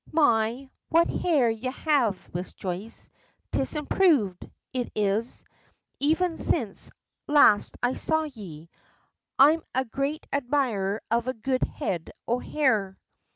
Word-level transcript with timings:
"My, 0.11 0.67
what 0.89 1.07
hair 1.07 1.47
ye 1.51 1.69
have, 1.69 2.33
Miss 2.33 2.53
Joyce! 2.53 3.07
'Tis 3.51 3.75
improved, 3.75 4.49
it 4.73 4.91
is; 4.95 5.45
even 5.99 6.37
since 6.37 6.89
last 7.27 7.77
I 7.83 7.93
saw 7.93 8.23
ye. 8.23 8.67
I'm 9.37 9.61
a 9.75 9.85
great 9.85 10.25
admirer 10.33 11.03
of 11.11 11.27
a 11.27 11.35
good 11.35 11.61
head 11.61 12.09
o' 12.27 12.39
hair." 12.39 12.97